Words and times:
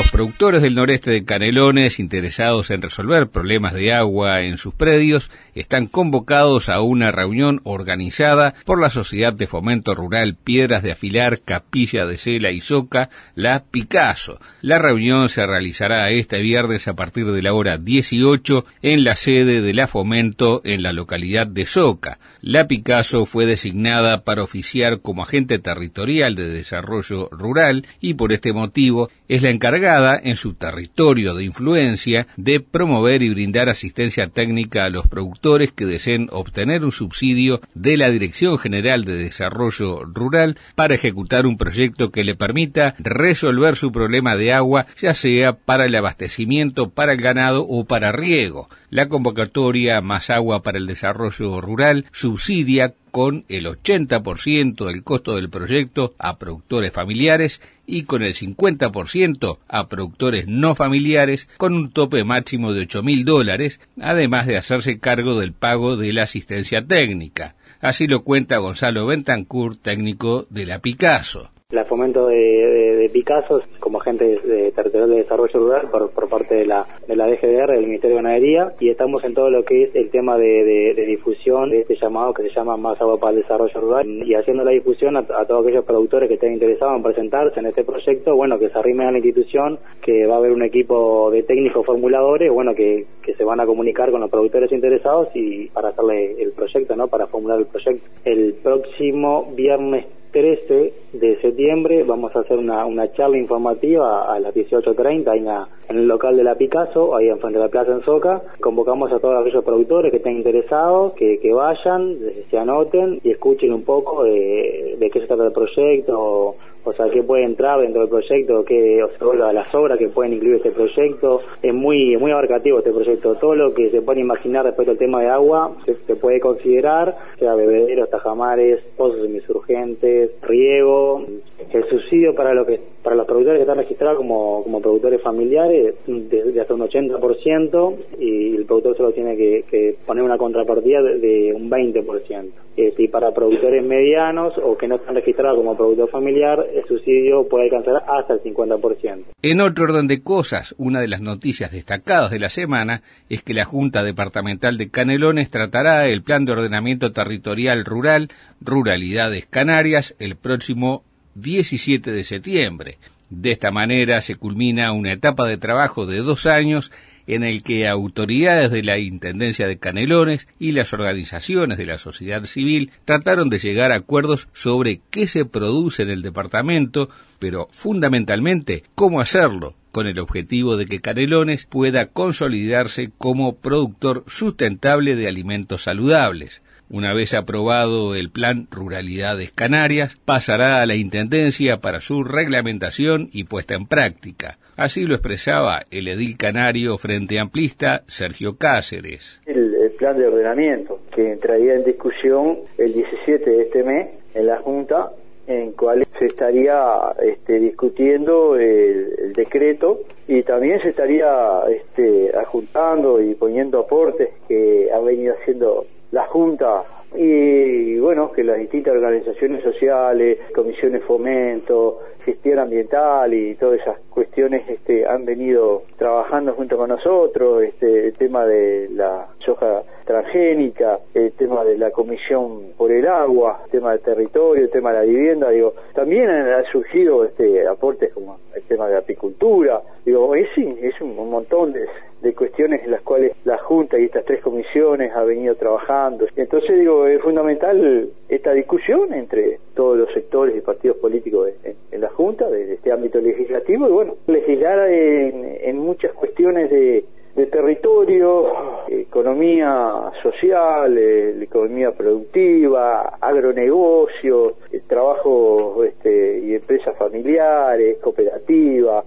productores 0.00 0.62
del 0.62 0.74
noreste 0.74 1.10
de 1.10 1.24
Canelones 1.26 2.00
interesados 2.00 2.70
en 2.70 2.80
resolver 2.80 3.28
problemas 3.28 3.74
de 3.74 3.92
agua 3.92 4.40
en 4.40 4.56
sus 4.56 4.72
predios 4.72 5.28
están 5.54 5.86
convocados 5.86 6.70
a 6.70 6.80
una 6.80 7.12
reunión 7.12 7.60
organizada 7.64 8.54
por 8.64 8.80
la 8.80 8.88
Sociedad 8.88 9.34
de 9.34 9.46
Fomento 9.46 9.94
Rural 9.94 10.34
Piedras 10.34 10.82
de 10.82 10.92
Afilar, 10.92 11.40
Capilla 11.40 12.06
de 12.06 12.16
Cela 12.16 12.52
y 12.52 12.60
Soca, 12.60 13.10
la 13.34 13.64
Picasso. 13.64 14.40
La 14.62 14.78
reunión 14.78 15.28
se 15.28 15.46
realizará 15.46 16.08
este 16.10 16.40
viernes 16.40 16.88
a 16.88 16.94
partir 16.94 17.26
de 17.26 17.42
la 17.42 17.52
hora 17.52 17.76
18 17.76 18.64
en 18.80 19.04
la 19.04 19.14
sede 19.14 19.60
de 19.60 19.74
la 19.74 19.88
Fomento 19.88 20.62
en 20.64 20.82
la 20.82 20.94
localidad 20.94 21.46
de 21.46 21.66
Soca. 21.66 22.18
La 22.40 22.66
Picasso 22.66 23.26
fue 23.26 23.44
designada 23.44 24.24
para 24.24 24.42
oficiar 24.42 25.00
como 25.00 25.22
agente 25.22 25.58
territorial 25.58 26.34
de 26.34 26.48
desarrollo 26.48 27.28
rural 27.30 27.84
y 28.00 28.14
por 28.14 28.32
este 28.32 28.54
motivo 28.54 29.10
es 29.28 29.42
la 29.42 29.50
encargada 29.50 29.81
en 29.82 30.36
su 30.36 30.54
territorio 30.54 31.34
de 31.34 31.44
influencia 31.44 32.28
de 32.36 32.60
promover 32.60 33.20
y 33.20 33.30
brindar 33.30 33.68
asistencia 33.68 34.28
técnica 34.28 34.84
a 34.84 34.90
los 34.90 35.08
productores 35.08 35.72
que 35.72 35.86
deseen 35.86 36.28
obtener 36.30 36.84
un 36.84 36.92
subsidio 36.92 37.60
de 37.74 37.96
la 37.96 38.08
Dirección 38.10 38.58
General 38.58 39.04
de 39.04 39.16
Desarrollo 39.16 40.04
Rural 40.04 40.56
para 40.76 40.94
ejecutar 40.94 41.46
un 41.46 41.58
proyecto 41.58 42.12
que 42.12 42.22
le 42.22 42.36
permita 42.36 42.94
resolver 43.00 43.74
su 43.74 43.90
problema 43.90 44.36
de 44.36 44.52
agua, 44.52 44.86
ya 45.00 45.14
sea 45.14 45.54
para 45.54 45.86
el 45.86 45.96
abastecimiento, 45.96 46.90
para 46.90 47.14
el 47.14 47.20
ganado 47.20 47.66
o 47.68 47.84
para 47.84 48.12
riego. 48.12 48.68
La 48.88 49.08
convocatoria 49.08 50.00
Más 50.00 50.30
Agua 50.30 50.62
para 50.62 50.78
el 50.78 50.86
Desarrollo 50.86 51.60
Rural 51.60 52.04
subsidia 52.12 52.94
con 53.12 53.44
el 53.48 53.66
80% 53.66 54.86
del 54.86 55.04
costo 55.04 55.36
del 55.36 55.50
proyecto 55.50 56.14
a 56.18 56.38
productores 56.38 56.92
familiares 56.92 57.60
y 57.86 58.02
con 58.04 58.22
el 58.22 58.34
50% 58.34 59.58
a 59.68 59.88
productores 59.88 60.48
no 60.48 60.74
familiares 60.74 61.46
con 61.58 61.74
un 61.74 61.90
tope 61.92 62.24
máximo 62.24 62.72
de 62.72 62.80
8 62.80 63.02
mil 63.02 63.24
dólares, 63.24 63.80
además 64.00 64.46
de 64.46 64.56
hacerse 64.56 64.98
cargo 64.98 65.38
del 65.38 65.52
pago 65.52 65.96
de 65.96 66.12
la 66.14 66.22
asistencia 66.22 66.84
técnica. 66.84 67.54
Así 67.80 68.06
lo 68.08 68.22
cuenta 68.22 68.56
Gonzalo 68.56 69.06
Bentancur, 69.06 69.76
técnico 69.76 70.46
de 70.48 70.66
la 70.66 70.78
Picasso 70.80 71.51
la 71.72 71.86
fomento 71.86 72.28
de, 72.28 72.36
de, 72.36 73.08
Picasso 73.08 73.62
como 73.80 74.00
agente 74.00 74.38
de, 74.44 74.70
territorial 74.72 75.10
de 75.10 75.16
desarrollo 75.16 75.58
rural 75.58 75.88
por, 75.90 76.28
parte 76.28 76.54
de 76.54 76.66
la, 76.66 76.86
de 77.08 77.16
la 77.16 77.26
DGDR, 77.26 77.72
del 77.72 77.86
Ministerio 77.86 78.16
de 78.16 78.22
Ganadería, 78.22 78.74
y 78.78 78.90
estamos 78.90 79.24
en 79.24 79.34
todo 79.34 79.50
lo 79.50 79.64
que 79.64 79.84
es 79.84 79.94
el 79.94 80.10
tema 80.10 80.36
de, 80.36 80.94
difusión 81.06 81.70
de 81.70 81.80
este 81.80 81.96
llamado 81.96 82.34
que 82.34 82.42
se 82.42 82.50
llama 82.50 82.76
Más 82.76 83.00
Agua 83.00 83.18
para 83.18 83.32
el 83.32 83.42
Desarrollo 83.42 83.80
Rural, 83.80 84.06
y 84.06 84.34
haciendo 84.34 84.64
la 84.64 84.70
difusión 84.70 85.16
a, 85.16 85.22
todos 85.22 85.64
aquellos 85.64 85.84
productores 85.84 86.28
que 86.28 86.34
estén 86.34 86.52
interesados 86.52 86.96
en 86.96 87.02
presentarse 87.02 87.58
en 87.58 87.66
este 87.66 87.84
proyecto, 87.84 88.36
bueno, 88.36 88.58
que 88.58 88.68
se 88.68 88.78
arrimen 88.78 89.08
a 89.08 89.12
la 89.12 89.18
institución, 89.18 89.78
que 90.02 90.26
va 90.26 90.34
a 90.34 90.38
haber 90.38 90.52
un 90.52 90.62
equipo 90.62 91.30
de 91.30 91.42
técnicos 91.42 91.86
formuladores, 91.86 92.52
bueno, 92.52 92.74
que, 92.74 93.06
que 93.22 93.34
se 93.34 93.44
van 93.44 93.60
a 93.60 93.66
comunicar 93.66 94.10
con 94.10 94.20
los 94.20 94.30
productores 94.30 94.70
interesados 94.72 95.28
y 95.34 95.68
para 95.68 95.88
hacerle 95.88 96.42
el 96.42 96.52
proyecto, 96.52 96.96
¿no? 96.96 97.08
Para 97.08 97.26
formular 97.26 97.58
el 97.58 97.66
proyecto. 97.66 98.06
El 98.24 98.54
próximo 98.62 99.50
viernes 99.54 100.06
13 100.32 100.94
de 101.12 101.40
septiembre 101.40 102.02
vamos 102.04 102.34
a 102.34 102.40
hacer 102.40 102.58
una, 102.58 103.12
charla 103.12 103.36
informativa 103.36 104.32
a 104.32 104.40
las 104.40 104.54
18.30 104.54 105.68
en, 105.88 105.96
el 105.98 106.08
local 106.08 106.36
de 106.36 106.42
la 106.42 106.54
Picasso, 106.54 107.14
ahí 107.14 107.28
enfrente 107.28 107.58
de 107.58 107.64
la 107.64 107.70
Plaza 107.70 107.92
en 107.92 108.02
Soca. 108.02 108.42
Convocamos 108.60 109.12
a 109.12 109.18
todos 109.18 109.40
aquellos 109.40 109.62
productores 109.62 110.10
que 110.10 110.16
estén 110.16 110.38
interesados, 110.38 111.12
que, 111.12 111.38
vayan, 111.52 112.16
se 112.50 112.58
anoten 112.58 113.20
y 113.22 113.30
escuchen 113.30 113.72
un 113.72 113.84
poco 113.84 114.24
de, 114.24 114.96
qué 115.12 115.20
se 115.20 115.26
trata 115.26 115.44
el 115.44 115.52
proyecto, 115.52 116.56
o 116.84 116.92
sea, 116.94 117.08
qué 117.10 117.22
puede 117.22 117.44
entrar 117.44 117.80
dentro 117.80 118.00
del 118.00 118.10
proyecto, 118.10 118.64
qué, 118.64 119.02
o 119.04 119.10
sea, 119.36 119.52
las 119.52 119.72
obras 119.74 119.98
que 119.98 120.08
pueden 120.08 120.32
incluir 120.32 120.56
este 120.56 120.70
proyecto. 120.70 121.40
Es 121.62 121.72
muy 121.72 122.16
muy 122.16 122.32
abarcativo 122.32 122.78
este 122.78 122.90
proyecto. 122.90 123.34
Todo 123.36 123.54
lo 123.54 123.74
que 123.74 123.90
se 123.90 124.02
puede 124.02 124.20
imaginar 124.20 124.64
respecto 124.64 124.92
al 124.92 124.98
tema 124.98 125.20
de 125.20 125.28
agua 125.28 125.76
se, 125.84 126.16
puede 126.16 126.40
considerar, 126.40 127.16
sea 127.38 127.54
bebederos, 127.54 128.10
tajamares, 128.10 128.80
pozos 128.96 129.22
semisurgentes, 129.22 130.21
riego, 130.42 131.26
el 131.72 131.88
subsidio 131.88 132.34
para 132.34 132.54
lo 132.54 132.66
que 132.66 132.80
para 133.02 133.16
los 133.16 133.26
productores 133.26 133.58
que 133.58 133.62
están 133.62 133.78
registrados 133.78 134.18
como, 134.18 134.62
como 134.62 134.80
productores 134.80 135.20
familiares 135.20 135.94
de, 136.06 136.60
hasta 136.60 136.74
un 136.74 136.80
80% 136.82 137.96
y 138.20 138.56
el 138.56 138.64
productor 138.64 138.96
solo 138.96 139.12
tiene 139.12 139.36
que, 139.36 139.96
poner 140.06 140.22
una 140.22 140.38
contrapartida 140.38 141.02
de, 141.02 141.52
un 141.54 141.68
20%. 141.68 142.50
Este, 142.74 143.02
y 143.02 143.08
para 143.08 143.32
productores 143.32 143.84
medianos 143.84 144.54
o 144.62 144.78
que 144.78 144.88
no 144.88 144.94
están 144.94 145.14
registrados 145.14 145.58
como 145.58 145.76
productor 145.76 146.08
familiar, 146.08 146.64
el 146.72 146.84
subsidio 146.86 147.46
puede 147.46 147.64
alcanzar 147.64 148.02
hasta 148.08 148.34
el 148.34 148.42
50%. 148.42 149.24
En 149.42 149.60
otro 149.60 149.84
orden 149.84 150.06
de 150.06 150.22
cosas, 150.22 150.74
una 150.78 151.00
de 151.00 151.08
las 151.08 151.20
noticias 151.20 151.72
destacadas 151.72 152.30
de 152.30 152.38
la 152.38 152.48
semana 152.48 153.02
es 153.28 153.42
que 153.42 153.52
la 153.52 153.64
Junta 153.64 154.02
Departamental 154.02 154.78
de 154.78 154.90
Canelones 154.90 155.50
tratará 155.50 156.08
el 156.08 156.22
Plan 156.22 156.44
de 156.44 156.52
Ordenamiento 156.52 157.12
Territorial 157.12 157.84
Rural, 157.84 158.28
Ruralidades 158.60 159.46
Canarias, 159.46 160.14
el 160.18 160.36
próximo 160.36 161.02
17 161.34 162.10
de 162.10 162.24
septiembre. 162.24 162.98
De 163.30 163.52
esta 163.52 163.70
manera 163.70 164.20
se 164.20 164.36
culmina 164.36 164.92
una 164.92 165.12
etapa 165.12 165.46
de 165.46 165.56
trabajo 165.56 166.06
de 166.06 166.18
dos 166.18 166.46
años 166.46 166.90
en 167.26 167.44
el 167.44 167.62
que 167.62 167.88
autoridades 167.88 168.70
de 168.70 168.82
la 168.82 168.98
Intendencia 168.98 169.66
de 169.66 169.78
Canelones 169.78 170.48
y 170.58 170.72
las 170.72 170.92
organizaciones 170.92 171.78
de 171.78 171.86
la 171.86 171.98
sociedad 171.98 172.44
civil 172.44 172.90
trataron 173.04 173.48
de 173.48 173.58
llegar 173.58 173.92
a 173.92 173.96
acuerdos 173.96 174.48
sobre 174.52 175.00
qué 175.10 175.26
se 175.26 175.44
produce 175.44 176.02
en 176.02 176.10
el 176.10 176.22
departamento, 176.22 177.08
pero 177.38 177.68
fundamentalmente 177.70 178.84
cómo 178.94 179.20
hacerlo, 179.20 179.76
con 179.92 180.06
el 180.06 180.18
objetivo 180.18 180.76
de 180.76 180.86
que 180.86 181.00
Canelones 181.00 181.66
pueda 181.66 182.06
consolidarse 182.06 183.10
como 183.18 183.56
productor 183.56 184.24
sustentable 184.26 185.16
de 185.16 185.28
alimentos 185.28 185.82
saludables. 185.82 186.61
Una 186.92 187.14
vez 187.14 187.32
aprobado 187.32 188.14
el 188.14 188.28
Plan 188.28 188.68
Ruralidades 188.70 189.50
Canarias, 189.50 190.18
pasará 190.26 190.82
a 190.82 190.86
la 190.86 190.94
Intendencia 190.94 191.78
para 191.78 192.00
su 192.00 192.22
reglamentación 192.22 193.30
y 193.32 193.44
puesta 193.44 193.74
en 193.74 193.86
práctica. 193.86 194.58
Así 194.76 195.06
lo 195.06 195.14
expresaba 195.14 195.84
el 195.90 196.06
edil 196.08 196.36
canario 196.36 196.98
frente 196.98 197.38
amplista 197.38 198.02
Sergio 198.08 198.58
Cáceres. 198.58 199.40
El, 199.46 199.72
plan 199.98 200.18
de 200.18 200.26
ordenamiento 200.26 201.00
que 201.14 201.32
entraría 201.32 201.74
en 201.74 201.84
discusión 201.84 202.58
el 202.76 202.92
17 202.92 203.48
de 203.48 203.62
este 203.62 203.84
mes 203.84 204.08
en 204.34 204.46
la 204.46 204.58
Junta 204.58 205.12
en 205.46 205.72
cual 205.72 206.06
se 206.18 206.26
estaría 206.26 206.74
este, 207.22 207.58
discutiendo 207.58 208.56
el, 208.56 209.32
decreto 209.32 210.00
y 210.28 210.42
también 210.42 210.82
se 210.82 210.90
estaría 210.90 211.60
este, 211.70 212.36
ajuntando 212.36 213.22
y 213.22 213.34
poniendo 213.34 213.78
aportes 213.78 214.28
que 214.46 214.90
ha 214.92 214.98
venido 214.98 215.34
haciendo 215.40 215.86
la 216.12 216.24
Junta 216.26 216.84
y 217.14 217.98
bueno, 217.98 218.32
que 218.32 218.42
las 218.42 218.58
distintas 218.58 218.94
organizaciones 218.94 219.62
sociales, 219.62 220.38
comisiones 220.54 221.02
fomento, 221.04 222.00
gestión 222.24 222.58
ambiental 222.58 223.34
y 223.34 223.54
todas 223.56 223.80
esas 223.80 223.98
cuestiones 224.08 224.68
este, 224.68 225.06
han 225.06 225.24
venido 225.24 225.82
trabajando 225.98 226.54
junto 226.54 226.76
con 226.76 226.88
nosotros, 226.88 227.62
este, 227.62 228.06
el 228.06 228.14
tema 228.14 228.46
de 228.46 228.88
la 228.92 229.26
soja 229.44 229.82
transgénica, 230.04 231.00
el 231.14 231.32
tema 231.32 231.64
de 231.64 231.76
la 231.76 231.90
comisión 231.90 232.72
por 232.76 232.90
el 232.90 233.06
agua, 233.06 233.62
el 233.66 233.70
tema 233.70 233.90
del 233.92 234.00
territorio, 234.00 234.64
el 234.64 234.70
tema 234.70 234.92
de 234.92 234.98
la 234.98 235.04
vivienda, 235.04 235.50
digo, 235.50 235.74
también 235.94 236.30
han, 236.30 236.64
surgido 236.70 237.24
este, 237.24 237.66
aportes 237.66 238.12
como 238.14 238.38
el 238.54 238.62
tema 238.62 238.86
de 238.86 238.94
la 238.94 239.00
apicultura, 239.00 239.82
digo, 240.04 240.34
es, 240.34 240.48
es 240.56 241.00
un, 241.00 241.16
montón 241.30 241.72
de, 241.72 241.86
de 242.22 242.34
cuestiones 242.34 242.84
en 242.84 242.92
las 242.92 243.02
cuales 243.02 243.32
la 243.44 243.58
Junta 243.58 243.98
y 243.98 244.04
estas 244.04 244.24
tres 244.24 244.40
comisiones 244.40 245.12
ha 245.14 245.24
venido 245.24 245.56
trabajando. 245.56 246.26
Entonces 246.36 246.78
digo, 246.78 247.06
es 247.06 247.20
fundamental 247.20 248.10
esta 248.28 248.52
discusión 248.52 249.12
entre 249.12 249.58
todos 249.74 249.98
los 249.98 250.12
sectores 250.12 250.56
y 250.56 250.60
partidos 250.60 250.96
políticos 250.98 251.50
en, 251.64 252.00
la 252.00 252.08
Junta, 252.08 252.48
de, 252.48 252.74
este 252.74 252.92
ámbito 252.92 253.20
legislativo, 253.20 253.88
y 253.88 253.92
bueno, 253.92 254.16
legislar 254.26 254.88
en, 254.90 255.78
muchas 255.78 256.12
cuestiones 256.12 256.70
de, 256.70 257.04
territorio, 257.50 258.46
economía 258.88 260.12
social, 260.22 260.96
eh, 260.96 261.42
economía 261.42 261.90
productiva, 261.90 263.16
agronegocio, 263.20 264.54
el 264.70 264.82
trabajo 264.82 265.82
este, 265.84 266.38
y 266.38 266.54
empresas 266.54 266.96
familiares, 266.96 267.98
cooperativas, 267.98 269.01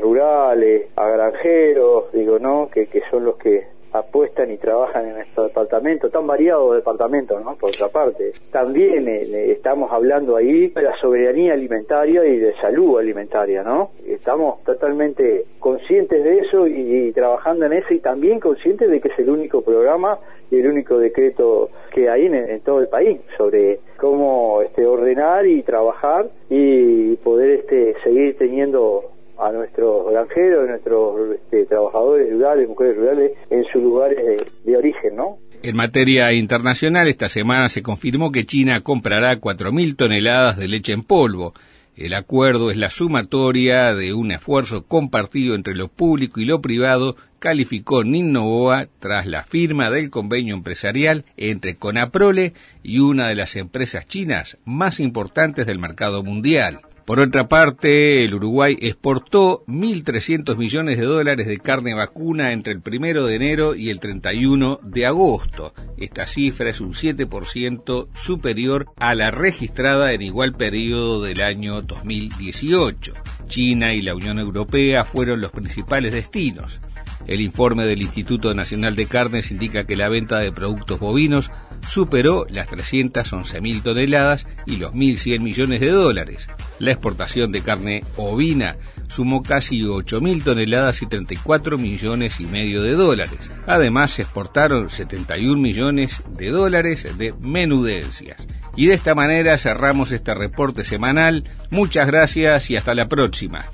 rurales, 0.00 0.88
a 0.96 1.08
granjeros, 1.08 2.12
digo, 2.12 2.38
¿no? 2.38 2.68
Que, 2.70 2.88
son 3.10 3.24
los 3.24 3.36
que 3.36 3.66
apuestan 3.92 4.52
y 4.52 4.56
trabajan 4.56 5.06
en 5.06 5.14
nuestro 5.14 5.44
departamento, 5.44 6.10
tan 6.10 6.26
variado 6.26 6.74
departamento, 6.74 7.40
¿no? 7.40 7.56
Por 7.56 7.70
otra 7.70 7.88
parte. 7.88 8.32
También 8.52 9.08
eh, 9.08 9.50
estamos 9.50 9.90
hablando 9.92 10.36
ahí 10.36 10.68
de 10.68 10.82
la 10.82 10.96
soberanía 11.00 11.54
alimentaria 11.54 12.24
y 12.24 12.38
de 12.38 12.54
salud 12.56 12.98
alimentaria, 12.98 13.62
¿no? 13.62 13.90
Estamos 14.06 14.62
totalmente 14.64 15.46
conscientes 15.58 16.22
de 16.22 16.38
eso 16.38 16.66
y, 16.68 17.12
trabajando 17.12 17.66
en 17.66 17.72
eso 17.72 17.92
y 17.92 17.98
también 17.98 18.38
conscientes 18.38 18.88
de 18.88 19.00
que 19.00 19.08
es 19.08 19.18
el 19.18 19.30
único 19.30 19.62
programa 19.62 20.18
y 20.50 20.58
el 20.60 20.68
único 20.68 20.98
decreto 20.98 21.70
que 21.92 22.08
hay 22.08 22.26
en, 22.26 22.60
todo 22.60 22.80
el 22.80 22.88
país 22.88 23.20
sobre 23.36 23.80
cómo 23.96 24.62
este, 24.62 24.86
ordenar 24.86 25.46
y 25.46 25.62
trabajar 25.62 26.28
y 26.48 27.16
poder 27.16 27.60
este, 27.60 27.94
seguir 28.02 28.36
teniendo 28.36 29.09
a 29.40 29.52
nuestros 29.52 30.10
granjeros, 30.10 30.64
a 30.64 30.70
nuestros 30.70 31.34
este, 31.34 31.66
trabajadores 31.66 32.30
rurales, 32.30 32.68
mujeres 32.68 32.96
rurales, 32.96 33.32
en 33.50 33.64
sus 33.64 33.82
lugares 33.82 34.18
de, 34.64 34.76
origen, 34.76 35.16
¿no? 35.16 35.38
En 35.62 35.76
materia 35.76 36.32
internacional, 36.32 37.08
esta 37.08 37.28
semana 37.28 37.68
se 37.68 37.82
confirmó 37.82 38.32
que 38.32 38.46
China 38.46 38.80
comprará 38.80 39.40
4.000 39.40 39.96
toneladas 39.96 40.56
de 40.56 40.68
leche 40.68 40.92
en 40.92 41.02
polvo. 41.02 41.52
El 41.96 42.14
acuerdo 42.14 42.70
es 42.70 42.78
la 42.78 42.88
sumatoria 42.88 43.94
de 43.94 44.14
un 44.14 44.32
esfuerzo 44.32 44.84
compartido 44.86 45.54
entre 45.54 45.74
lo 45.74 45.88
público 45.88 46.40
y 46.40 46.46
lo 46.46 46.62
privado, 46.62 47.16
calificó 47.38 48.04
Ninnovoa 48.04 48.88
tras 49.00 49.26
la 49.26 49.44
firma 49.44 49.90
del 49.90 50.08
convenio 50.08 50.54
empresarial 50.54 51.26
entre 51.36 51.76
Conaprole 51.76 52.54
y 52.82 53.00
una 53.00 53.28
de 53.28 53.34
las 53.34 53.56
empresas 53.56 54.06
chinas 54.06 54.56
más 54.64 54.98
importantes 54.98 55.66
del 55.66 55.78
mercado 55.78 56.22
mundial. 56.22 56.80
Por 57.10 57.18
otra 57.18 57.48
parte, 57.48 58.22
el 58.22 58.36
Uruguay 58.36 58.76
exportó 58.80 59.64
1.300 59.66 60.56
millones 60.56 60.96
de 60.96 61.06
dólares 61.06 61.48
de 61.48 61.58
carne 61.58 61.92
vacuna 61.92 62.52
entre 62.52 62.72
el 62.72 62.82
1 62.86 63.26
de 63.26 63.34
enero 63.34 63.74
y 63.74 63.90
el 63.90 63.98
31 63.98 64.78
de 64.84 65.06
agosto. 65.06 65.74
Esta 65.96 66.24
cifra 66.26 66.70
es 66.70 66.80
un 66.80 66.92
7% 66.92 68.06
superior 68.14 68.92
a 68.94 69.16
la 69.16 69.32
registrada 69.32 70.12
en 70.12 70.22
igual 70.22 70.52
periodo 70.54 71.20
del 71.20 71.40
año 71.40 71.82
2018. 71.82 73.12
China 73.48 73.92
y 73.92 74.02
la 74.02 74.14
Unión 74.14 74.38
Europea 74.38 75.04
fueron 75.04 75.40
los 75.40 75.50
principales 75.50 76.12
destinos. 76.12 76.80
El 77.26 77.40
informe 77.40 77.86
del 77.86 78.02
Instituto 78.02 78.54
Nacional 78.54 78.94
de 78.94 79.06
Carnes 79.06 79.50
indica 79.50 79.82
que 79.82 79.96
la 79.96 80.08
venta 80.08 80.38
de 80.38 80.52
productos 80.52 81.00
bovinos 81.00 81.50
superó 81.88 82.46
las 82.48 82.68
311.000 82.68 83.82
toneladas 83.82 84.46
y 84.64 84.76
los 84.76 84.92
1.100 84.92 85.40
millones 85.40 85.80
de 85.80 85.90
dólares. 85.90 86.46
La 86.80 86.92
exportación 86.92 87.52
de 87.52 87.60
carne 87.60 88.02
ovina 88.16 88.74
sumó 89.08 89.42
casi 89.42 89.82
8.000 89.82 90.42
toneladas 90.42 91.02
y 91.02 91.06
34 91.06 91.76
millones 91.78 92.40
y 92.40 92.46
medio 92.46 92.82
de 92.82 92.92
dólares. 92.92 93.50
Además, 93.66 94.12
se 94.12 94.22
exportaron 94.22 94.88
71 94.88 95.60
millones 95.60 96.22
de 96.36 96.50
dólares 96.50 97.06
de 97.16 97.34
menudencias. 97.38 98.48
Y 98.76 98.86
de 98.86 98.94
esta 98.94 99.14
manera 99.14 99.58
cerramos 99.58 100.10
este 100.10 100.34
reporte 100.34 100.84
semanal. 100.84 101.44
Muchas 101.70 102.06
gracias 102.06 102.70
y 102.70 102.76
hasta 102.76 102.94
la 102.94 103.08
próxima. 103.08 103.68